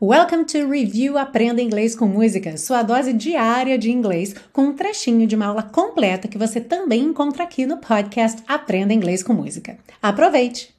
[0.00, 5.26] Welcome to Review Aprenda Inglês com Música, sua dose diária de inglês, com um trechinho
[5.26, 9.76] de uma aula completa que você também encontra aqui no podcast Aprenda Inglês com Música.
[10.00, 10.72] Aproveite!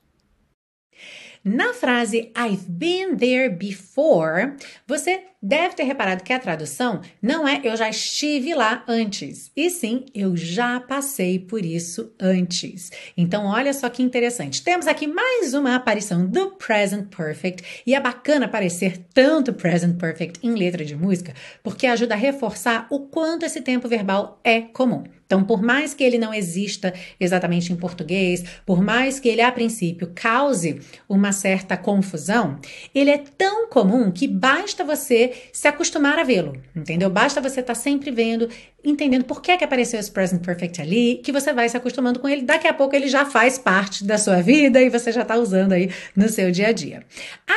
[1.44, 4.54] Na frase I've been there before,
[4.88, 9.70] você deve ter reparado que a tradução não é eu já estive lá antes, e
[9.70, 12.92] sim eu já passei por isso antes.
[13.16, 14.64] Então, olha só que interessante.
[14.64, 20.40] Temos aqui mais uma aparição do present perfect, e é bacana aparecer tanto present perfect
[20.46, 21.34] em letra de música,
[21.64, 25.04] porque ajuda a reforçar o quanto esse tempo verbal é comum.
[25.30, 29.52] Então, por mais que ele não exista exatamente em português, por mais que ele a
[29.52, 32.60] princípio cause uma certa confusão,
[32.96, 37.10] ele é tão comum que basta você se acostumar a vê-lo, entendeu?
[37.10, 38.50] Basta você estar tá sempre vendo,
[38.84, 42.20] entendendo por que, é que apareceu esse present perfect ali, que você vai se acostumando
[42.20, 42.44] com ele.
[42.44, 45.74] Daqui a pouco ele já faz parte da sua vida e você já está usando
[45.74, 47.04] aí no seu dia a dia.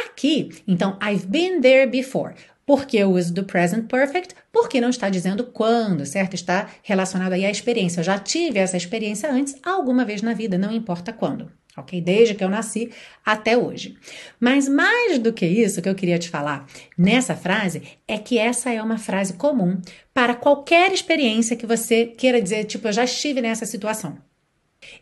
[0.04, 2.34] Aqui, então, I've been there before.
[2.64, 4.34] Por que o uso do present perfect?
[4.52, 6.34] Porque não está dizendo quando, certo?
[6.34, 8.01] Está relacionado aí à experiência.
[8.01, 11.51] Eu já tive essa experiência antes, alguma vez na vida, não importa quando.
[11.76, 12.01] Ok?
[12.01, 12.90] Desde que eu nasci
[13.24, 13.96] até hoje.
[14.38, 16.66] Mas mais do que isso que eu queria te falar
[16.98, 19.80] nessa frase é que essa é uma frase comum
[20.12, 24.18] para qualquer experiência que você queira dizer, tipo, eu já estive nessa situação.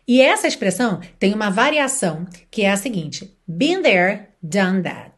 [0.07, 5.10] E essa expressão tem uma variação que é a seguinte: been there, done that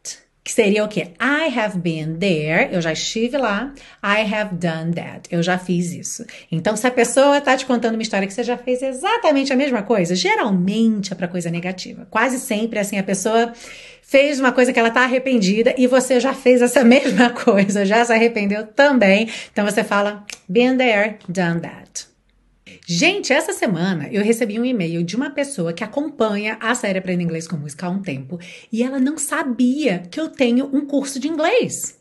[0.44, 1.12] que seria o quê?
[1.22, 3.74] I have been there, eu já estive lá.
[4.04, 6.26] I have done that, eu já fiz isso.
[6.52, 9.56] Então, se a pessoa está te contando uma história que você já fez exatamente a
[9.56, 12.06] mesma coisa, geralmente é para coisa negativa.
[12.10, 13.54] Quase sempre, assim, a pessoa
[14.02, 18.04] fez uma coisa que ela está arrependida e você já fez essa mesma coisa, já
[18.04, 19.30] se arrependeu também.
[19.52, 22.13] Então, você fala, been there, done that.
[22.86, 27.24] Gente, essa semana eu recebi um e-mail de uma pessoa que acompanha a série Aprenda
[27.24, 28.38] Inglês com Música há um tempo
[28.72, 31.98] e ela não sabia que eu tenho um curso de inglês.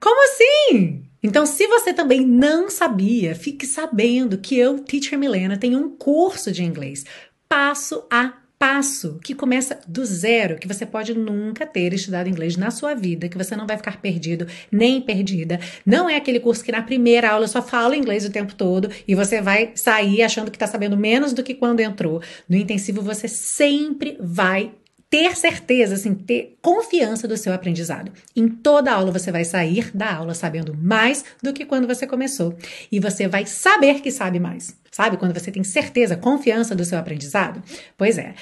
[0.00, 1.04] Como assim?
[1.22, 6.50] Então, se você também não sabia, fique sabendo que eu, Teacher Milena, tenho um curso
[6.50, 7.04] de inglês
[7.48, 12.70] passo a passo que começa do zero, que você pode nunca ter estudado inglês na
[12.70, 15.58] sua vida, que você não vai ficar perdido nem perdida.
[15.84, 19.16] Não é aquele curso que na primeira aula só fala inglês o tempo todo e
[19.16, 22.22] você vai sair achando que está sabendo menos do que quando entrou.
[22.48, 24.70] No intensivo você sempre vai
[25.10, 28.12] ter certeza, assim, ter confiança do seu aprendizado.
[28.36, 32.56] Em toda aula você vai sair da aula sabendo mais do que quando você começou
[32.92, 34.80] e você vai saber que sabe mais.
[34.94, 37.62] Sabe quando você tem certeza, confiança do seu aprendizado?
[37.96, 38.34] Pois é.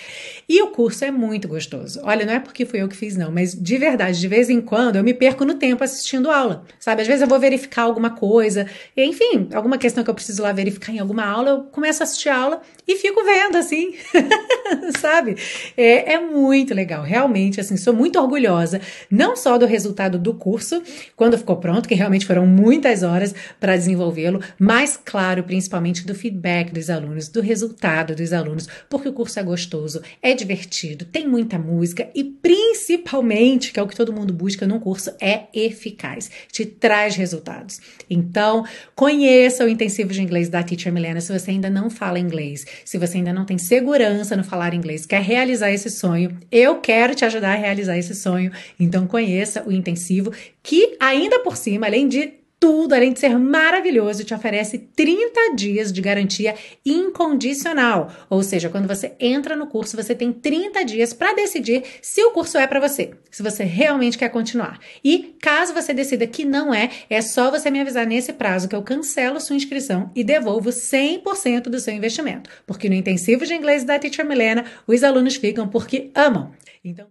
[0.49, 2.01] E o curso é muito gostoso.
[2.03, 4.61] Olha, não é porque fui eu que fiz, não, mas de verdade, de vez em
[4.61, 6.65] quando eu me perco no tempo assistindo aula.
[6.81, 7.03] Sabe?
[7.03, 8.67] Às vezes eu vou verificar alguma coisa,
[8.97, 12.31] enfim, alguma questão que eu preciso lá verificar em alguma aula, eu começo a assistir
[12.31, 13.95] aula e fico vendo, assim.
[14.99, 15.37] Sabe?
[15.77, 17.05] É, é muito legal.
[17.05, 20.83] Realmente, assim, sou muito orgulhosa, não só do resultado do curso,
[21.15, 26.40] quando ficou pronto, que realmente foram muitas horas para desenvolvê-lo, mas, claro, principalmente do feedback
[26.41, 31.29] feedback dos alunos, do resultado dos alunos, porque o curso é gostoso, é divertido, tem
[31.29, 36.31] muita música e principalmente, que é o que todo mundo busca num curso, é eficaz,
[36.51, 37.81] te traz resultados.
[38.09, 38.65] Então,
[38.97, 42.97] conheça o intensivo de inglês da Teacher Milena se você ainda não fala inglês, se
[42.97, 47.25] você ainda não tem segurança no falar inglês, quer realizar esse sonho, eu quero te
[47.25, 48.51] ajudar a realizar esse sonho.
[48.79, 54.23] Então, conheça o intensivo que ainda por cima, além de tudo, além de ser maravilhoso,
[54.23, 56.55] te oferece 30 dias de garantia
[56.85, 58.13] incondicional.
[58.29, 62.33] Ou seja, quando você entra no curso, você tem 30 dias para decidir se o
[62.33, 64.79] curso é para você, se você realmente quer continuar.
[65.03, 68.77] E caso você decida que não é, é só você me avisar nesse prazo que
[68.77, 72.51] eu cancelo sua inscrição e devolvo 100% do seu investimento.
[72.67, 76.53] Porque no intensivo de inglês da Teacher Milena, os alunos ficam porque amam.
[76.85, 77.07] Então,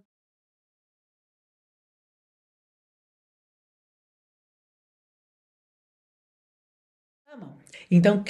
[7.90, 8.22] Então,